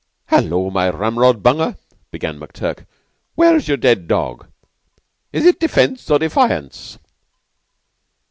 [0.31, 1.77] "Hullo, my ramrod bunger!"
[2.09, 2.87] began McTurk.
[3.35, 4.47] "Where's your dead dog?
[5.31, 6.97] Is it Defence or Defiance?"